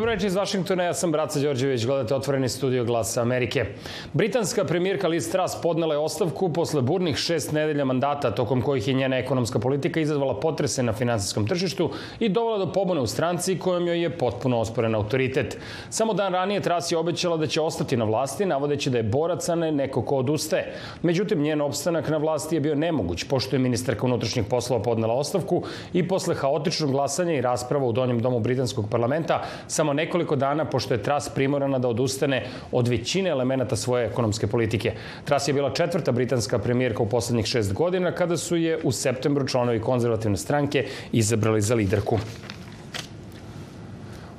[0.00, 3.64] Dobro večer iz Vašingtona, ja sam Braca Đorđević, gledate otvoreni studio Glasa Amerike.
[4.12, 8.94] Britanska premijerka Liz Truss podnela je ostavku posle burnih šest nedelja mandata, tokom kojih je
[8.94, 13.86] njena ekonomska politika izazvala potrese na finansijskom tržištu i dovela do pobune u stranci kojom
[13.86, 15.58] joj je potpuno osporen autoritet.
[15.90, 19.48] Samo dan ranije Truss je obećala da će ostati na vlasti, navodeći da je borac,
[19.48, 20.74] a ne neko ko odustaje.
[21.02, 25.62] Međutim, njen opstanak na vlasti je bio nemoguć, pošto je ministarka unutrašnjih poslova podnela ostavku
[25.92, 30.94] i posle haotičnog glasanja i rasprava u Donjem domu Britanskog parlamenta, samo nekoliko dana pošto
[30.94, 34.92] je Tras primorana da odustane od većine elemenata svoje ekonomske politike.
[35.24, 39.46] Tras je bila četvrta britanska premijerka u poslednjih šest godina kada su je u septembru
[39.46, 42.18] članovi konzervativne stranke izabrali za liderku.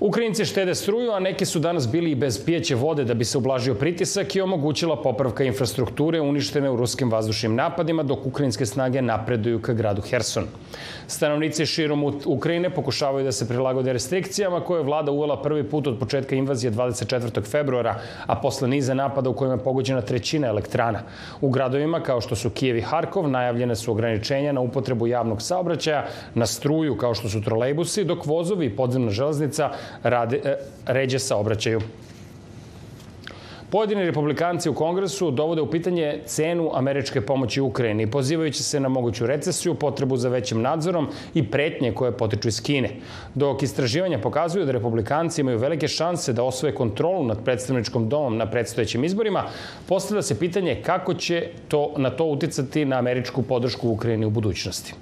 [0.02, 3.38] Ukrajinci štede struju, a neki su danas bili i bez pijeće vode da bi se
[3.38, 9.62] ublažio pritisak i omogućila popravka infrastrukture uništene u ruskim vazdušnim napadima, dok ukrajinske snage napreduju
[9.62, 10.48] ka gradu Herson.
[11.08, 16.00] Stanovnici širom Ukrajine pokušavaju da se prilagode restrikcijama koje je vlada uvela prvi put od
[16.00, 17.46] početka invazije 24.
[17.52, 21.00] februara, a posle niza napada u kojima je pogođena trećina elektrana.
[21.42, 26.06] U gradovima kao što su Kijev i Harkov najavljene su ograničenja na upotrebu javnog saobraćaja,
[26.34, 29.70] na struju kao što su trolejbusi, dok vozovi i podzemna železnica
[30.04, 30.42] rade,
[30.86, 31.82] ređe saobraćaju.
[33.72, 39.28] Pojedini republikanci u kongresu dovode u pitanje cenu američke pomoći Ukrajini, pozivajući se na moguću
[39.28, 42.90] recesiju, potrebu za većim nadzorom i pretnje koje potiču iz Kine.
[43.36, 48.46] Dok istraživanja pokazuju da republikanci imaju velike šanse da osvoje kontrolu nad predstavničkom domom na
[48.52, 49.44] predstojećim izborima,
[49.88, 54.94] postavlja se pitanje kako će to, na to uticati na američku podršku Ukrajini u budućnosti.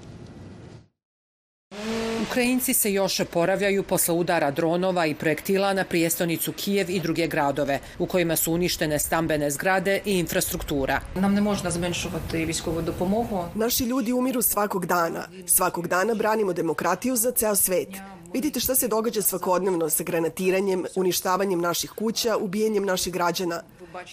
[2.30, 7.80] Ukrajinci se još oporavljaju posle udara dronova i projektila na prijestonicu Kijev i druge gradove,
[8.00, 11.02] u kojima su uništene stambene zgrade i infrastruktura.
[11.16, 13.44] Nam ne možda zmenšувати військову допомогу.
[13.56, 15.28] Naši ljudi umiru svakog dana.
[15.46, 17.90] Svakog dana branimo demokratiju za ceo svet.
[18.34, 23.62] Vidite šta se događa svakodnevno sa granatiranjem, uništavanjem naših kuća, ubijanjem naših građana.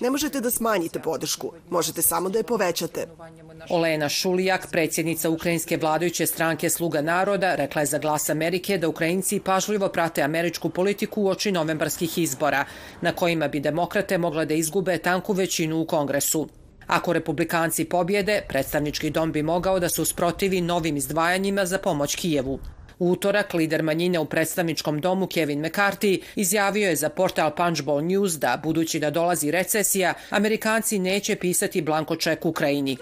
[0.01, 3.07] Ne možete da smanjite podršku, možete samo da je povećate.
[3.71, 9.41] Olena Šulijak, predsjednica ukrajinske vladajuće stranke Sluga naroda, rekla je za glas Amerike da Ukrajinci
[9.41, 12.65] pažljivo prate američku politiku u oči novembarskih izbora,
[13.01, 16.49] na kojima bi demokrate mogle da izgube tanku većinu u kongresu.
[16.87, 22.59] Ako republikanci pobjede, predstavnički dom bi mogao da se usprotivi novim izdvajanjima za pomoć Kijevu.
[22.99, 28.61] Utorak lider manjine u predstavničkom domu Kevin McCarthy izjavio je za portal Punchbowl News da,
[28.63, 32.97] budući da dolazi recesija, Amerikanci neće pisati blanko ček Ukrajini.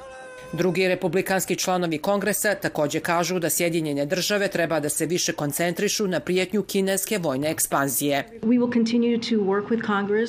[0.57, 6.21] Drugi republikanski članovi kongresa takođe kažu da Sjedinjene države treba da se više koncentrišu na
[6.21, 8.41] prijetnju kineske vojne ekspanzije.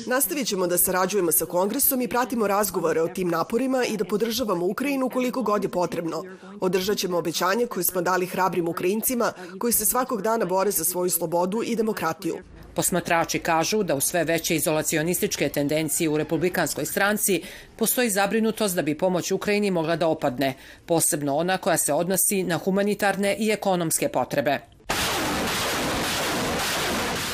[0.06, 4.66] Nastavit ćemo da sarađujemo sa kongresom i pratimo razgovore o tim naporima i da podržavamo
[4.66, 6.24] Ukrajinu koliko god je potrebno.
[6.60, 11.10] Održat ćemo obećanje koje smo dali hrabrim Ukrajincima koji se svakog dana bore za svoju
[11.10, 12.36] slobodu i demokratiju.
[12.76, 17.42] Posmatrači kažu da u sve veće izolacionističke tendencije u republikanskoj stranci
[17.76, 20.54] postoji zabrinutost da bi pomoć Ukrajini mogla da opadne,
[20.86, 24.75] posebno ona koja se odnosi na humanitarne i ekonomske potrebe.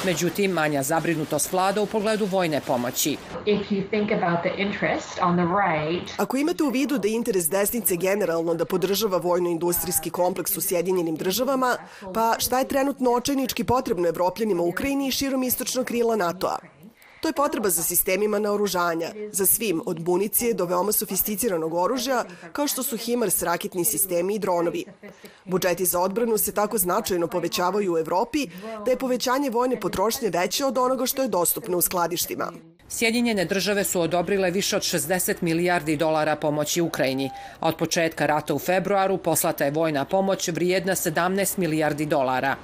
[0.05, 3.17] Međutim, manja zabrinutost vlada u pogledu vojne pomoći.
[6.17, 11.17] Ako imate u vidu da je interes desnice generalno da podržava vojno-industrijski kompleks u Sjedinjenim
[11.17, 11.77] državama,
[12.15, 16.72] pa šta je trenutno očajnički potrebno evropljanima u Ukrajini i širom istočnog krila NATO-a?
[17.23, 22.67] To je potreba za sistemima naoružanja, za svim, od municije do veoma sofisticiranog oružja, kao
[22.67, 24.85] što su HIMARS raketni sistemi i dronovi.
[25.45, 28.47] Budžeti za odbranu se tako značajno povećavaju u Evropi
[28.85, 32.53] da je povećanje vojne potrošnje veće od onoga što je dostupno u skladištima.
[32.89, 37.31] Sjedinjene države su odobrile više od 60 milijardi dolara pomoći Ukrajini,
[37.61, 42.57] a od početka rata u februaru poslata je vojna pomoć vrijedna 17 milijardi dolara.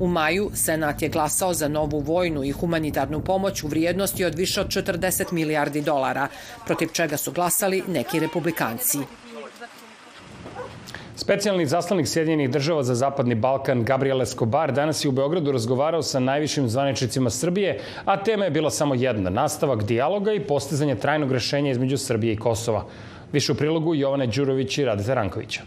[0.00, 4.60] U maju Senat je glasao za novu vojnu i humanitarnu pomoć u vrijednosti od više
[4.60, 6.28] od 40 milijardi dolara,
[6.66, 8.98] protiv čega su glasali neki republikanci.
[11.16, 16.20] Specijalni zaslanik Sjedinjenih država za Zapadni Balkan Gabriel Escobar danas je u Beogradu razgovarao sa
[16.20, 21.70] najvišim zvaničnicima Srbije, a tema je bila samo jedna, nastavak dijaloga i postizanje trajnog rešenja
[21.70, 22.84] između Srbije i Kosova.
[23.32, 25.62] Više u prilogu Jovane Đurović i Radeta Rankovića.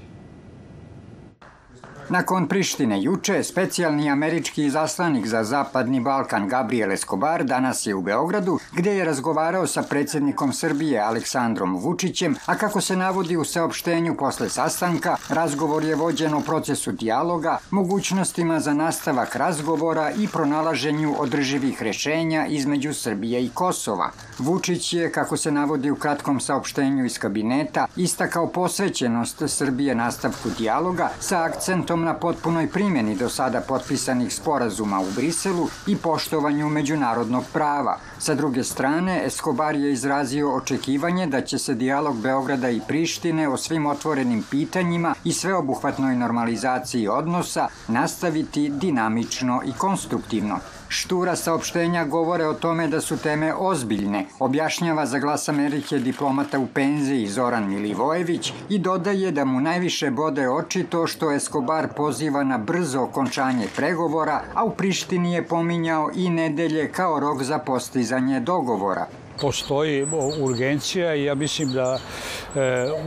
[2.10, 8.60] Nakon Prištine juče, specijalni američki zaslanik za Zapadni Balkan Gabriel Escobar danas je u Beogradu,
[8.72, 14.50] gde je razgovarao sa predsednikom Srbije Aleksandrom Vučićem, a kako se navodi u saopštenju posle
[14.50, 22.46] sastanka, razgovor je vođen u procesu dijaloga, mogućnostima za nastavak razgovora i pronalaženju održivih rešenja
[22.46, 24.12] između Srbije i Kosova.
[24.40, 31.10] Vučić je, kako se navodi u kratkom saopštenju iz kabineta, istakao posvećenost Srbije nastavku dijaloga
[31.20, 37.44] sa akcentom radom na potpunoj primjeni do sada potpisanih sporazuma u Briselu i poštovanju međunarodnog
[37.54, 37.98] prava.
[38.20, 43.58] Sa druge strane, Escobar je izrazio očekivanje da će se dijalog Beograda i Prištine o
[43.58, 50.60] svim otvorenim pitanjima i sveobuhvatnoj normalizaciji odnosa nastaviti dinamično i konstruktivno.
[50.90, 56.68] Štura saopštenja govore o tome da su teme ozbiljne, objašnjava za glas Amerike diplomata u
[56.68, 62.58] penziji Zoran Milivojević i dodaje da mu najviše bode oči to što Escobar poziva na
[62.58, 69.08] brzo okončanje pregovora, a u Prištini je pominjao i nedelje kao rok za postizanje dogovora.
[69.42, 70.08] Postoji
[70.42, 72.00] urgencija i ja mislim da e,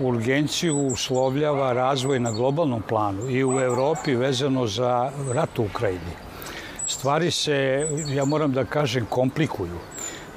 [0.02, 6.29] urgenciju uslovljava razvoj na globalnom planu i u Evropi vezano za rat u Ukrajini
[7.00, 9.78] stvari se, ja moram da kažem, komplikuju,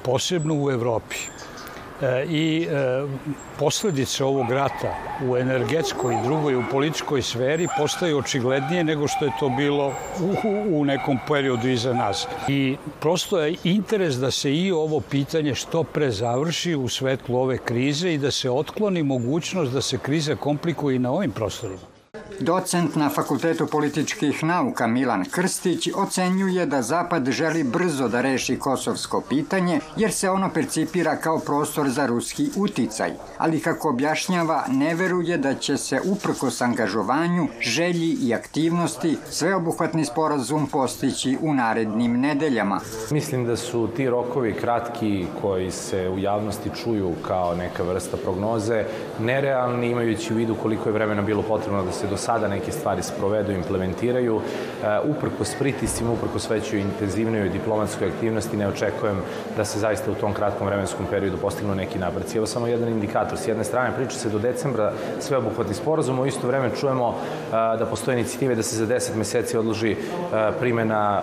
[0.02, 1.16] posebno u Evropi.
[2.02, 3.04] E, I e,
[3.58, 4.94] posledice ovog rata
[5.28, 10.80] u energetskoj i drugoj, u političkoj sferi postaju očiglednije nego što je to bilo u,
[10.80, 12.26] u nekom periodu iza nas.
[12.48, 17.58] I prosto je interes da se i ovo pitanje što pre završi u svetlu ove
[17.58, 21.93] krize i da se otkloni mogućnost da se kriza komplikuje i na ovim prostorima.
[22.40, 29.20] Docent na Fakultetu političkih nauka Milan Krstić ocenjuje da Zapad želi brzo da reši kosovsko
[29.28, 35.38] pitanje jer se ono percipira kao prostor za ruski uticaj, ali kako objašnjava ne veruje
[35.38, 42.80] da će se uprkos angažovanju, želji i aktivnosti sveobuhvatni sporazum postići u narednim nedeljama.
[43.10, 48.84] Mislim da su ti rokovi kratki koji se u javnosti čuju kao neka vrsta prognoze
[49.20, 53.02] nerealni imajući u vidu koliko je vremena bilo potrebno da se do sada neke stvari
[53.02, 54.36] sprovedu, implementiraju.
[54.36, 59.16] Uh, s pritiscima, s većoj intenzivnoj diplomatskoj aktivnosti ne očekujem
[59.56, 62.38] da se zaista u tom kratkom vremenskom periodu postignu neki nabraci.
[62.38, 63.38] Evo samo jedan indikator.
[63.38, 67.16] S jedne strane priča se do decembra sveobuhvatni sporazum, u isto vreme čujemo uh,
[67.52, 71.22] da postoje inicijative da se za 10 meseci odloži uh, primjena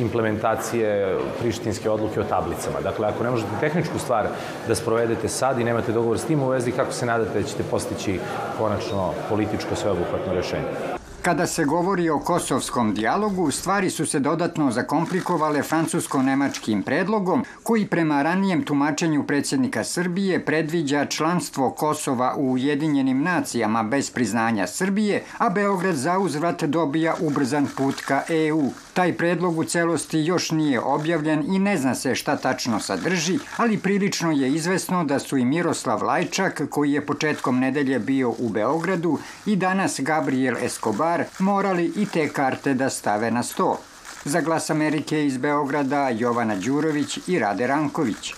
[0.00, 2.80] implementacije prištinske odluke o tablicama.
[2.82, 4.26] Dakle, ako ne možete tehničku stvar
[4.68, 7.62] da sprovedete sad i nemate dogovor s tim u vezi, kako se nadate da ćete
[7.62, 8.20] postići
[8.58, 10.96] konačno političko sveobuhvatno rešenje.
[11.22, 18.22] Kada se govori o kosovskom dijalogu, stvari su se dodatno zakomplikovale francusko-nemačkim predlogom, koji prema
[18.22, 25.94] ranijem tumačenju predsjednika Srbije predviđa članstvo Kosova u Ujedinjenim nacijama bez priznanja Srbije, a Beograd
[25.94, 28.70] za uzvrat dobija ubrzan put ka EU.
[28.96, 33.78] Taj predlog u celosti još nije objavljen i ne zna se šta tačno sadrži, ali
[33.78, 39.18] prilično je izvesno da su i Miroslav Lajčak, koji je početkom nedelje bio u Beogradu,
[39.46, 43.78] i danas Gabriel Escobar morali i te karte da stave na sto.
[44.24, 48.34] Za glas Amerike iz Beograda Jovana Đurović i Rade Ranković.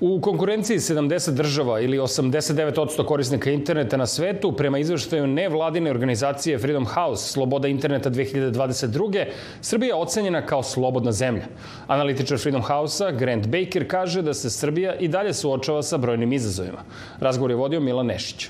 [0.00, 6.86] U konkurenciji 70 država ili 89% korisnika interneta na svetu, prema izveštaju nevladine organizacije Freedom
[6.86, 9.24] House Sloboda interneta 2022.
[9.60, 11.46] Srbija je ocenjena kao slobodna zemlja.
[11.86, 16.84] Analitičar Freedom House-a Grant Baker kaže da se Srbija i dalje suočava sa brojnim izazovima.
[17.20, 18.48] Razgovor je vodio Milan Nešić.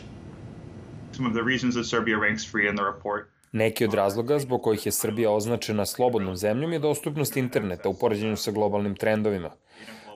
[3.53, 8.37] Neki od razloga zbog kojih je Srbija označena slobodnom zemljom je dostupnost interneta u poređenju
[8.37, 9.51] sa globalnim trendovima.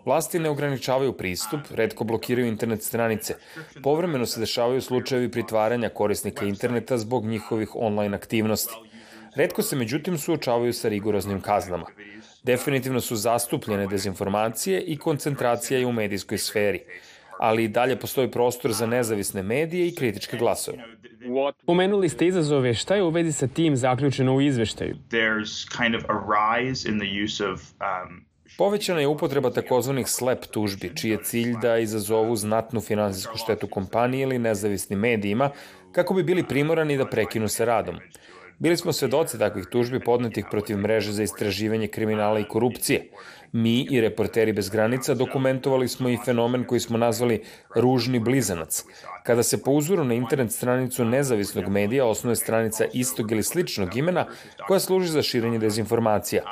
[0.05, 3.35] Vlasti ne ograničavaju pristup, redko blokiraju internet stranice.
[3.83, 8.75] Povremeno se dešavaju slučajevi pritvaranja korisnika interneta zbog njihovih online aktivnosti.
[9.37, 11.87] Redko se međutim suočavaju sa rigoroznim kaznama.
[12.43, 16.81] Definitivno su zastupljene dezinformacije i koncentracija i u medijskoj sferi
[17.39, 20.79] ali i dalje postoji prostor za nezavisne medije i kritičke glasove.
[21.67, 24.97] Pomenuli ste izazove, šta je u vezi sa tim zaključeno u izveštaju?
[28.59, 34.23] Povećana je upotreba takozvanih slep tužbi, čiji je cilj da izazovu znatnu finansijsku štetu kompaniji
[34.23, 35.51] ili nezavisnim medijima,
[35.93, 37.97] kako bi bili primorani da prekinu sa radom.
[38.59, 43.09] Bili smo svedoci takvih tužbi podnetih protiv mreže za istraživanje kriminala i korupcije.
[43.53, 47.43] Mi i reporteri bez granica dokumentovali smo i fenomen koji smo nazvali
[47.77, 48.85] ružni blizanac,
[49.23, 54.27] kada se po uzoru na internet stranicu nezavisnog medija osnuje stranica istog ili sličnog imena
[54.67, 56.43] koja služi za širenje dezinformacija.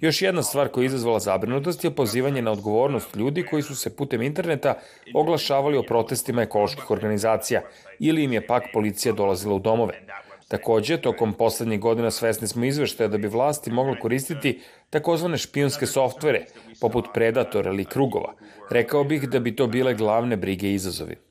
[0.00, 3.96] Još jedna stvar koja je izazvala zabrinutost je pozivanje na odgovornost ljudi koji su se
[3.96, 4.74] putem interneta
[5.14, 7.62] oglašavali o protestima ekoloških organizacija
[7.98, 10.02] ili im je pak policija dolazila u domove.
[10.48, 14.60] Takođe, tokom poslednjih godina svesni smo izveštaja da bi vlasti mogle koristiti
[14.90, 16.44] takozvane špionske softvere,
[16.80, 18.34] poput Predatora ili Krugova.
[18.70, 21.25] Rekao bih da bi to bile glavne brige i izazovi.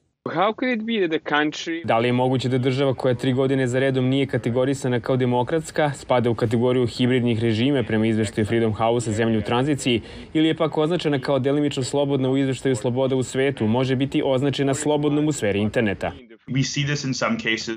[1.83, 5.91] Da li je moguće da država koja tri godine za redom nije kategorisana kao demokratska,
[5.93, 10.01] spada u kategoriju hibridnih režime prema izveštaju Freedom House-a zemlje u tranziciji,
[10.33, 14.73] ili je pak označena kao delimično slobodna u izveštaju Sloboda u svetu, može biti označena
[14.73, 16.11] slobodnom u sferi interneta?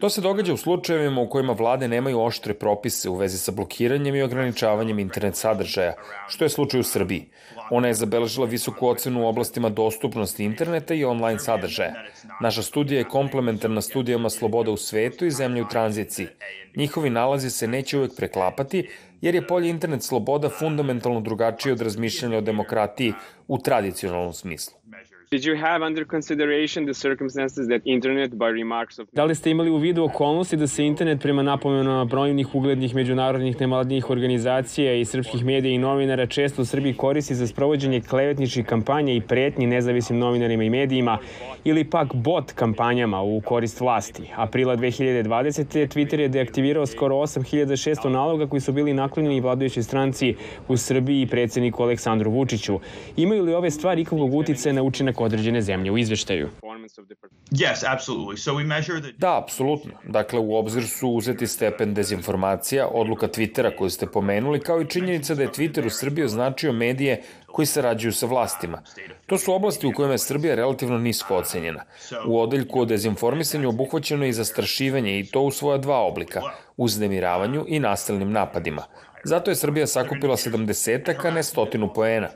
[0.00, 4.14] To se događa u slučajevima u kojima vlade nemaju oštre propise u vezi sa blokiranjem
[4.14, 5.94] i ograničavanjem internet sadržaja,
[6.28, 7.30] što je slučaj u Srbiji.
[7.70, 11.94] Ona je zabeležila visoku ocenu u oblastima dostupnosti interneta i online sadržaja.
[12.40, 16.26] Naša studija je komplementarna studijama sloboda u svetu i zemlje u tranziciji.
[16.76, 18.88] Njihovi nalazi se neće uvek preklapati,
[19.20, 23.12] jer je polje internet sloboda fundamentalno drugačije od razmišljanja o demokratiji
[23.46, 24.78] u tradicionalnom smislu.
[29.12, 33.61] Da li ste imali u vidu okolnosti da se internet prema napomenama brojnih uglednih međunarodnih
[33.61, 39.12] nemladnih organizacija i srpskih medija i novinara često u Srbiji koristi za sprovođenje klevetničkih kampanja
[39.12, 41.18] i pretnji nezavisnim novinarima i medijima
[41.64, 44.30] ili pak bot kampanjama u korist vlasti.
[44.37, 45.88] Aprila 2020.
[45.88, 50.35] Twitter je deaktivirao skoro 8600 naloga koji su bili naklonjeni vladajućoj stranci
[50.68, 52.80] u Srbiji i predsedniku Aleksandru Vučiću.
[53.16, 56.48] Imaju li ove stvari ikakvog utice na učinak određene zemlje u izveštaju.
[59.18, 59.92] Da, apsolutno.
[60.04, 65.34] Dakle, u obzir su uzeti stepen dezinformacija, odluka Twittera koju ste pomenuli, kao i činjenica
[65.34, 68.82] da je Twitter u Srbiji označio medije koji sarađuju sa vlastima.
[69.26, 71.84] To su oblasti u kojima je Srbija relativno nisko ocenjena.
[72.26, 76.40] U odeljku o dezinformisanju obuhvaćeno je i zastrašivanje i to u svoja dva oblika,
[76.76, 78.82] uznemiravanju i nasilnim napadima.
[79.25, 82.28] Zato je Srbija sakupila 70 a ne stotinu poena.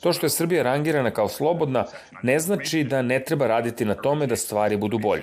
[0.00, 1.84] To što je Srbija rangirana kao slobodna
[2.22, 5.22] ne znači da ne treba raditi na tome da stvari budu bolje.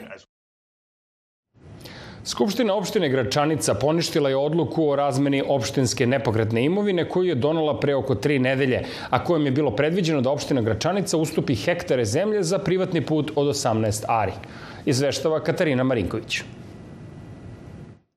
[2.25, 7.95] Skupština opštine Gračanica poništila je odluku o razmeni opštinske nepokretne imovine koju je donala pre
[7.95, 12.59] oko tri nedelje, a kojom je bilo predviđeno da opština Gračanica ustupi hektare zemlje za
[12.59, 14.31] privatni put od 18 ari.
[14.85, 16.41] Izveštava Katarina Marinković.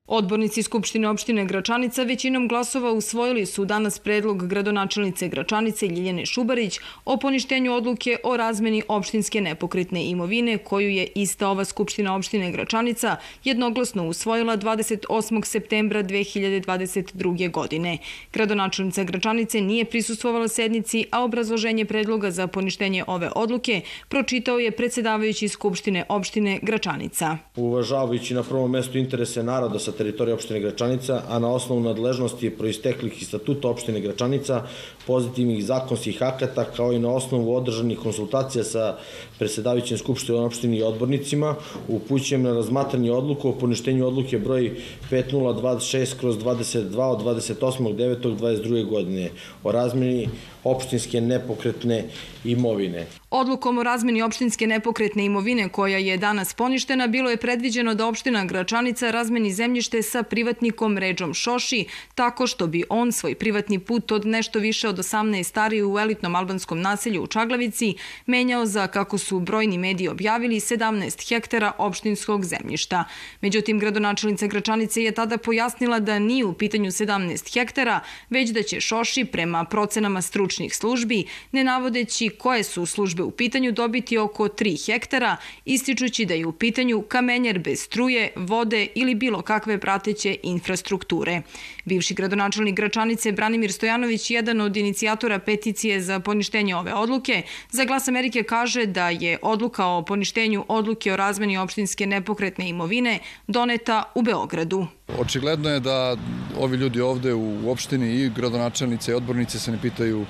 [0.07, 7.17] Odbornici Skupštine opštine Gračanica većinom glasova usvojili su danas predlog gradonačelnice Gračanice Ljiljane Šubarić o
[7.17, 14.07] poništenju odluke o razmeni opštinske nepokretne imovine koju je ista ova Skupština opštine Gračanica jednoglasno
[14.07, 15.45] usvojila 28.
[15.45, 17.51] septembra 2022.
[17.51, 17.97] godine.
[18.33, 25.47] Gradonačelnica Gračanice nije prisustvovala sednici, a obrazloženje predloga za poništenje ove odluke pročitao je predsedavajući
[25.47, 27.37] Skupštine opštine Gračanica.
[27.55, 33.21] Uvažavajući na prvom mestu interese naroda sa teritorije opštine Gračanica, a na osnovu nadležnosti proisteklih
[33.21, 34.63] iz statuta opštine Gračanica,
[35.07, 38.97] pozitivnih zakonskih akata, kao i na osnovu održanih konsultacija sa
[39.37, 41.55] predsedavićem Skupštine opštine i odbornicima,
[41.87, 44.71] upućujem na razmatranje odluku o poništenju odluke broj
[45.11, 48.85] 5026 kroz 22 od 28.9.22.
[48.89, 49.29] godine
[49.63, 50.29] o razmeni
[50.63, 52.03] opštinske nepokretne
[52.43, 53.05] imovine.
[53.29, 58.45] Odlukom o razmeni opštinske nepokretne imovine koja je danas poništena, bilo je predviđeno da opština
[58.45, 61.85] Gračanica razmeni zemljište sa privatnikom Ređom Šoši,
[62.15, 66.35] tako što bi on svoj privatni put od nešto više od 18 stari u elitnom
[66.35, 73.03] albanskom naselju u Čaglavici menjao za, kako su brojni mediji objavili, 17 hektara opštinskog zemljišta.
[73.41, 77.99] Međutim, gradonačelnica Gračanice je tada pojasnila da nije u pitanju 17 hektara,
[78.29, 83.71] već da će Šoši prema procenama stručnih službi, ne navodeći koje su službe u pitanju,
[83.71, 89.41] dobiti oko 3 hektara, ističući da je u pitanju kamenjer bez struje, vode ili bilo
[89.41, 91.41] kakve prateće infrastrukture.
[91.85, 97.41] Bivši gradonačelnik Gračanice Branimir Stojanović, jedan od inicijatora peticije za poništenje ove odluke,
[97.71, 103.19] za glas Amerike kaže da je odluka o poništenju odluke o razmeni opštinske nepokretne imovine
[103.47, 104.87] doneta u Beogradu.
[105.19, 106.15] Očigledno je da
[106.59, 110.25] ovi ljudi ovde u opštini i gradonačelnice i odbornice se ne pitaju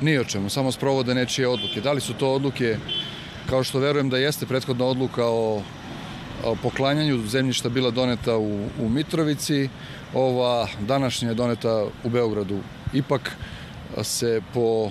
[0.00, 1.80] ni o čemu, samo sprovode nečije odluke.
[1.80, 2.76] Da li su to odluke,
[3.50, 5.62] kao što verujem da jeste prethodna odluka o,
[6.62, 9.68] poklanjanju zemljišta bila doneta u, u Mitrovici,
[10.14, 12.58] ova današnja je doneta u Beogradu.
[12.92, 13.36] Ipak
[14.02, 14.90] se po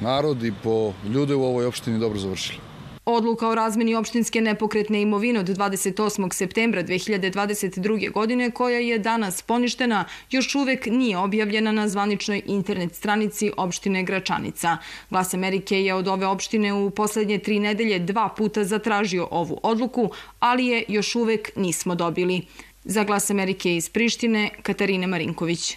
[0.00, 2.70] narod i po ljude u ovoj opštini dobro završila.
[3.04, 6.32] Odluka o razmeni opštinske nepokretne imovine od 28.
[6.32, 8.12] septembra 2022.
[8.12, 14.76] godine, koja je danas poništena, još uvek nije objavljena na zvaničnoj internet stranici opštine Gračanica.
[15.10, 20.10] Glas Amerike je od ove opštine u poslednje tri nedelje dva puta zatražio ovu odluku,
[20.40, 22.42] ali je još uvek nismo dobili.
[22.84, 25.76] Za Glas Amerike iz Prištine, Katarina Marinković.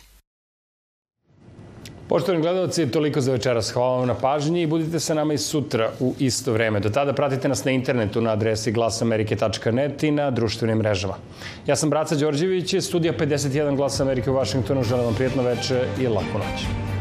[2.13, 3.71] Poštovani gledalci, toliko za večeras.
[3.71, 6.79] Hvala vam na pažnji i budite sa nama i sutra u isto vreme.
[6.79, 11.17] Do tada pratite nas na internetu na adresi glasamerike.net i na društvenim mrežama.
[11.67, 14.83] Ja sam Braca Đorđević, studija 51 Glas Amerike u Vašingtonu.
[14.83, 16.92] Želim vam prijetno veče i laku noć.